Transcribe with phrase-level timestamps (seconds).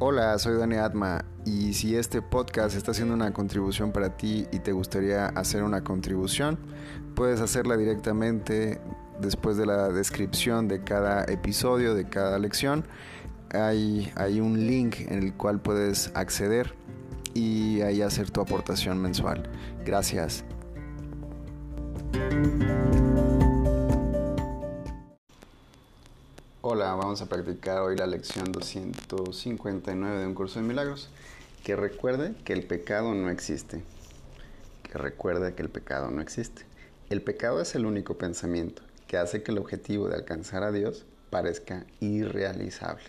[0.00, 4.60] Hola, soy Dani Atma y si este podcast está haciendo una contribución para ti y
[4.60, 6.56] te gustaría hacer una contribución,
[7.16, 8.80] puedes hacerla directamente
[9.20, 12.84] después de la descripción de cada episodio, de cada lección.
[13.52, 16.76] Hay, hay un link en el cual puedes acceder
[17.34, 19.50] y ahí hacer tu aportación mensual.
[19.84, 20.44] Gracias.
[26.96, 31.10] Vamos a practicar hoy la lección 259 de un curso de milagros.
[31.62, 33.82] Que recuerde que el pecado no existe.
[34.82, 36.62] Que recuerde que el pecado no existe.
[37.10, 41.04] El pecado es el único pensamiento que hace que el objetivo de alcanzar a Dios
[41.28, 43.04] parezca irrealizable.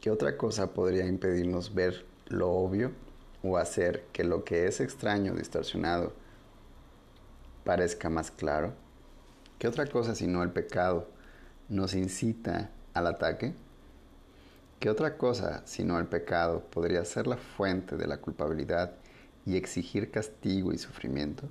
[0.00, 2.90] ¿Qué otra cosa podría impedirnos ver lo obvio
[3.44, 6.12] o hacer que lo que es extraño, distorsionado,
[7.64, 8.74] parezca más claro?
[9.60, 11.15] ¿Qué otra cosa sino el pecado
[11.68, 13.52] nos incita al ataque?
[14.80, 18.92] ¿Qué otra cosa sino el pecado podría ser la fuente de la culpabilidad
[19.44, 21.48] y exigir castigo y sufrimiento?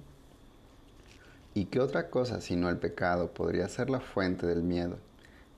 [1.53, 4.97] ¿Y qué otra cosa sino el pecado podría ser la fuente del miedo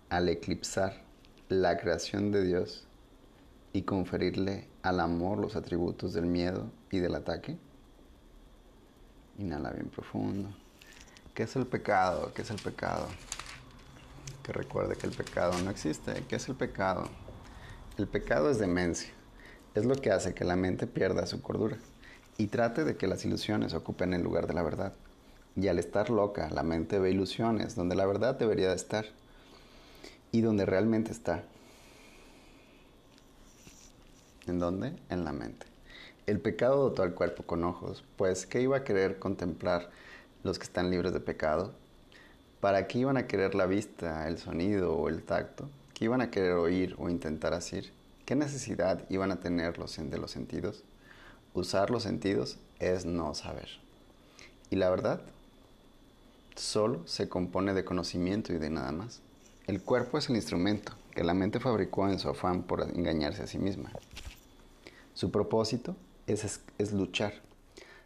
[0.09, 1.01] al eclipsar
[1.49, 2.85] la creación de Dios
[3.73, 7.57] y conferirle al amor los atributos del miedo y del ataque?
[9.37, 10.49] Inhala bien profundo.
[11.33, 12.31] ¿Qué es el pecado?
[12.33, 13.07] ¿Qué es el pecado?
[14.47, 16.23] Recuerde que el pecado no existe.
[16.27, 17.09] ¿Qué es el pecado?
[17.97, 19.09] El pecado es demencia.
[19.75, 21.77] Es lo que hace que la mente pierda su cordura
[22.37, 24.93] y trate de que las ilusiones ocupen el lugar de la verdad.
[25.55, 29.05] Y al estar loca, la mente ve ilusiones donde la verdad debería de estar
[30.31, 31.43] y donde realmente está.
[34.45, 34.95] ¿En dónde?
[35.09, 35.65] En la mente.
[36.25, 39.89] El pecado dotó al cuerpo con ojos, pues ¿qué iba a querer contemplar
[40.43, 41.73] los que están libres de pecado?
[42.59, 45.69] ¿Para qué iban a querer la vista, el sonido o el tacto?
[45.93, 47.91] ¿Qué iban a querer oír o intentar asir?
[48.25, 50.83] ¿Qué necesidad iban a tener los de los sentidos?
[51.53, 53.69] Usar los sentidos es no saber.
[54.71, 55.21] Y la verdad
[56.55, 59.21] solo se compone de conocimiento y de nada más.
[59.67, 63.47] El cuerpo es el instrumento que la mente fabricó en su afán por engañarse a
[63.47, 63.91] sí misma.
[65.13, 65.95] Su propósito
[66.25, 67.33] es, es luchar,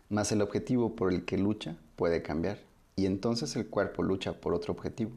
[0.10, 2.60] mas el objetivo por el que lucha puede cambiar
[2.96, 5.12] y entonces el cuerpo lucha por otro objetivo.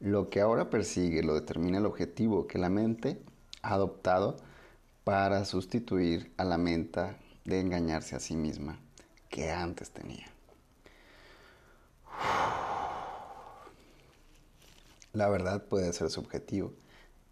[0.00, 3.20] Lo que ahora persigue lo determina el objetivo que la mente
[3.62, 4.36] ha adoptado
[5.04, 8.78] para sustituir a la mente de engañarse a sí misma
[9.28, 10.26] que antes tenía.
[15.12, 16.72] La verdad puede ser subjetivo,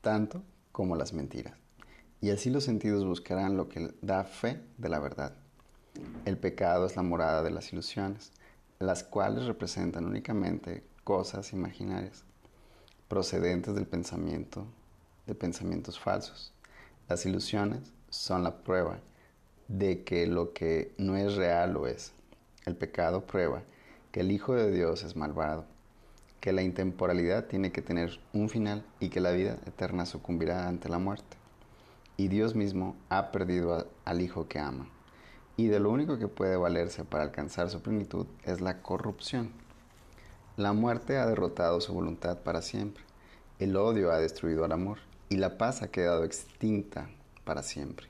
[0.01, 0.43] tanto
[0.73, 1.55] como las mentiras,
[2.21, 5.35] y así los sentidos buscarán lo que da fe de la verdad.
[6.25, 8.33] El pecado es la morada de las ilusiones,
[8.79, 12.25] las cuales representan únicamente cosas imaginarias,
[13.09, 14.67] procedentes del pensamiento,
[15.27, 16.53] de pensamientos falsos.
[17.09, 18.99] Las ilusiones son la prueba
[19.69, 22.13] de que lo que no es real lo es.
[22.67, 23.63] El pecado prueba
[24.13, 25.65] que el Hijo de Dios es malvado,
[26.41, 30.89] que la intemporalidad tiene que tener un final y que la vida eterna sucumbirá ante
[30.89, 31.37] la muerte.
[32.17, 34.91] Y Dios mismo ha perdido al Hijo que ama
[35.57, 39.53] y de lo único que puede valerse para alcanzar su plenitud es la corrupción.
[40.57, 43.03] La muerte ha derrotado su voluntad para siempre,
[43.59, 47.09] el odio ha destruido al amor y la paz ha quedado extinta
[47.45, 48.09] para siempre.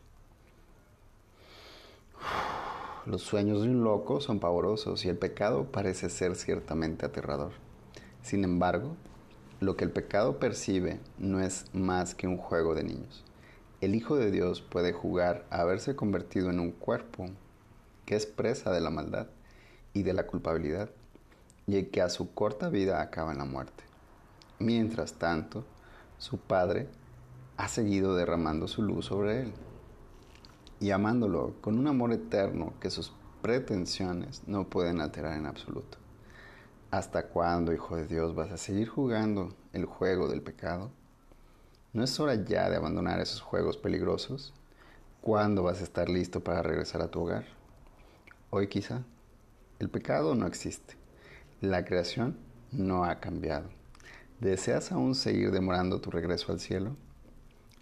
[3.05, 7.53] Los sueños de un loco son pavorosos y el pecado parece ser ciertamente aterrador.
[8.23, 8.97] Sin embargo,
[9.61, 13.25] lo que el pecado percibe no es más que un juego de niños
[13.81, 17.27] el Hijo de Dios puede jugar a haberse convertido en un cuerpo
[18.07, 19.27] que es presa de la maldad
[19.93, 20.91] y de la culpabilidad
[21.67, 23.85] y que a su corta vida acaba en la muerte.
[24.59, 25.65] Mientras tanto,
[26.17, 26.89] su Padre
[27.59, 29.53] ha seguido derramando su luz sobre él
[30.81, 35.99] y amándolo con un amor eterno que sus pretensiones no pueden alterar en absoluto.
[36.91, 40.91] ¿Hasta cuándo, Hijo de Dios, vas a seguir jugando el juego del pecado?
[41.97, 44.53] ¿No es hora ya de abandonar esos juegos peligrosos?
[45.23, 47.47] ¿Cuándo vas a estar listo para regresar a tu hogar?
[48.51, 49.03] Hoy quizá.
[49.79, 50.95] El pecado no existe.
[51.63, 52.37] La creación
[52.71, 53.71] no ha cambiado.
[54.41, 56.95] ¿Deseas aún seguir demorando tu regreso al cielo?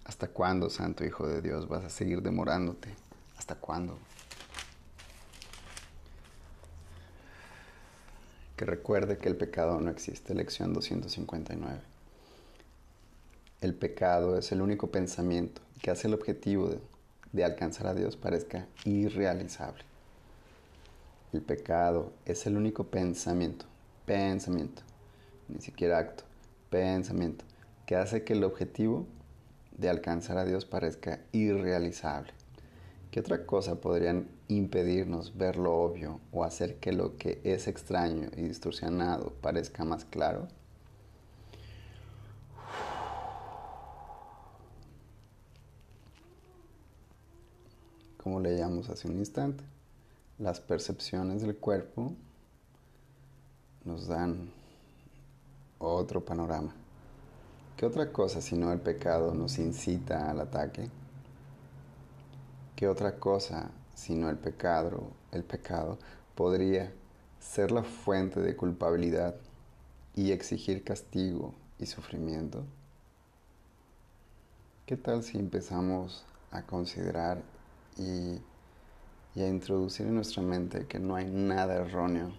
[0.05, 2.95] ¿Hasta cuándo, Santo Hijo de Dios, vas a seguir demorándote?
[3.37, 3.99] ¿Hasta cuándo?
[8.57, 10.37] Que recuerde que el pecado no existe.
[10.37, 11.94] Lección 259.
[13.61, 16.71] El pecado es el único pensamiento que hace el objetivo
[17.33, 19.85] de, alcanzar a Dios parezca irrealizable.
[21.33, 23.67] El pecado es el único pensamiento,
[24.07, 24.83] pensamiento,
[25.49, 26.25] ni siquiera acto,
[26.71, 27.45] pensamiento,
[27.87, 29.07] que hace que el objetivo
[29.77, 32.33] de alcanzar a Dios parezca irrealizable.
[33.11, 38.29] ¿Qué otra cosa podrían impedirnos ver lo obvio o hacer que lo que es extraño
[38.37, 40.49] y distorsionado parezca más claro?
[48.25, 49.63] Como leíamos hace un instante,
[50.39, 52.15] las percepciones del cuerpo
[53.85, 54.51] nos dan
[55.79, 56.75] otro panorama.
[57.77, 60.89] ¿Qué otra cosa sino el pecado nos incita al ataque?
[62.75, 65.99] ¿Qué otra cosa sino el pecado, el pecado
[66.35, 66.91] podría
[67.41, 69.35] ser la fuente de culpabilidad
[70.17, 72.65] y exigir castigo y sufrimiento?
[74.87, 77.43] ¿Qué tal si empezamos a considerar
[77.97, 78.41] y,
[79.41, 82.33] a introducir en nuestra mente que no hay nada erróneo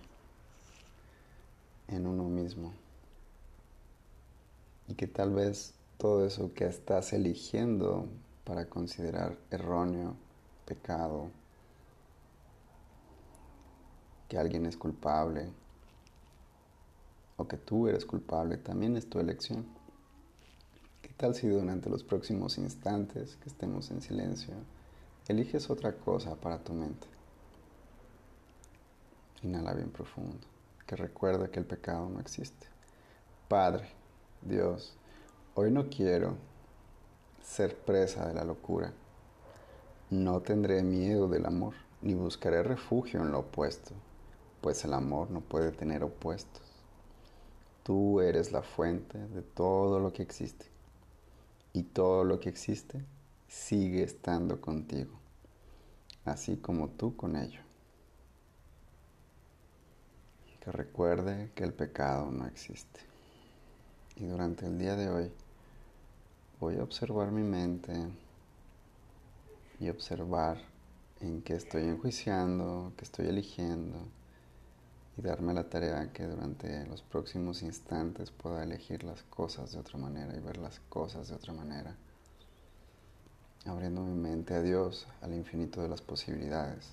[1.88, 2.74] en uno mismo?
[4.88, 8.08] Y que tal vez todo eso que estás eligiendo
[8.44, 10.16] para considerar erróneo,
[10.66, 11.30] pecado,
[14.30, 15.50] que alguien es culpable
[17.38, 19.66] o que tú eres culpable, también es tu elección.
[21.02, 24.56] ¿Qué tal si durante los próximos instantes que estemos en silencio,
[25.28, 27.08] eliges otra cosa para tu mente?
[29.44, 30.46] Inhala bien profundo,
[30.86, 32.68] que recuerda que el pecado no existe.
[33.48, 33.90] Padre,
[34.42, 34.98] Dios,
[35.54, 36.36] hoy no quiero
[37.44, 38.94] ser presa de la locura.
[40.10, 43.94] No tendré miedo del amor, ni buscaré refugio en lo opuesto
[44.66, 46.64] pues el amor no puede tener opuestos.
[47.84, 50.66] Tú eres la fuente de todo lo que existe
[51.72, 53.06] y todo lo que existe
[53.56, 55.18] sigue estando contigo,
[56.26, 57.62] así como tú con ello.
[60.60, 63.00] Que recuerde que el pecado no existe.
[64.18, 65.32] Y durante el día de hoy
[66.60, 67.94] voy a observar mi mente
[69.80, 70.58] y observar
[71.22, 73.98] en qué estoy enjuiciando, qué estoy eligiendo
[75.18, 79.98] y darme la tarea que durante los próximos instantes pueda elegir las cosas de otra
[79.98, 81.96] manera y ver las cosas de otra manera,
[83.66, 86.92] abriendo mi mente a Dios, al infinito de las posibilidades.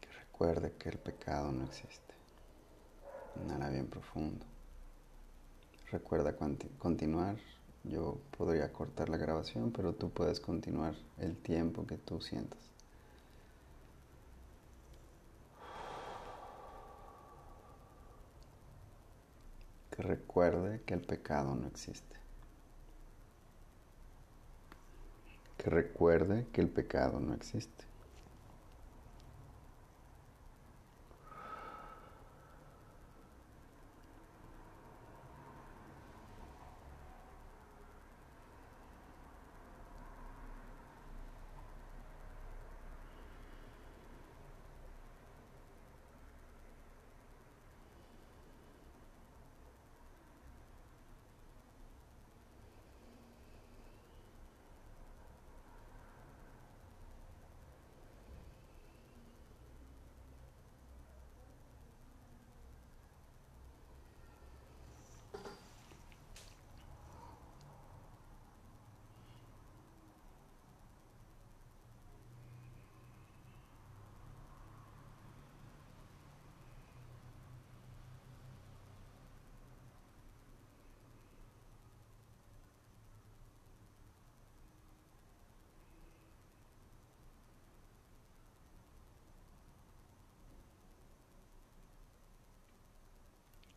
[0.00, 2.14] Que recuerde que el pecado no existe.
[3.44, 4.44] Inhala bien profundo.
[5.90, 6.36] Recuerda
[6.78, 7.36] continuar
[7.84, 12.58] yo podría cortar la grabación, pero tú puedes continuar el tiempo que tú sientas.
[19.98, 22.16] Recuerde que el pecado no existe.
[25.56, 27.87] Que recuerde que el pecado no existe.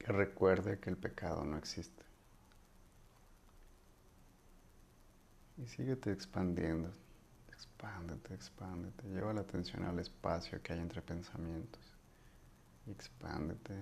[0.01, 2.03] Que recuerde que el pecado no existe.
[5.58, 6.91] Y síguete expandiendo,
[7.50, 9.08] expándete, expándete.
[9.10, 11.81] Lleva la atención al espacio que hay entre pensamientos.
[12.88, 13.75] Expándete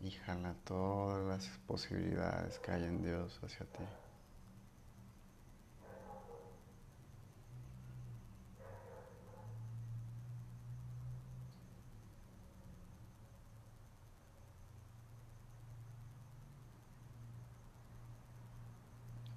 [0.00, 3.84] y jala todas las posibilidades que hay en Dios hacia ti.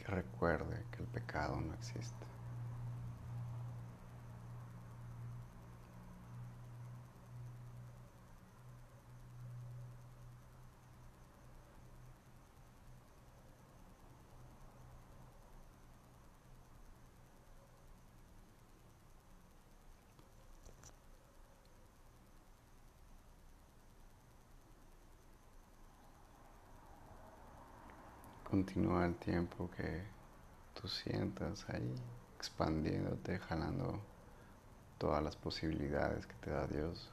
[0.09, 2.27] Recuerde que el pecado no existe.
[28.49, 30.01] Continúa el tiempo que
[30.73, 31.93] tú sientas ahí,
[32.35, 34.01] expandiéndote, jalando
[34.97, 37.11] todas las posibilidades que te da Dios.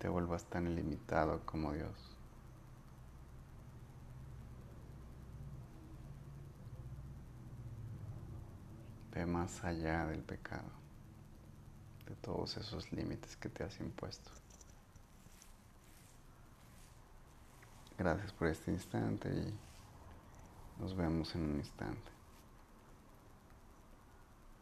[0.00, 2.16] Te vuelvas tan ilimitado como Dios.
[9.14, 10.68] Ve más allá del pecado,
[12.08, 14.30] de todos esos límites que te has impuesto.
[17.98, 22.17] Gracias por este instante y nos vemos en un instante.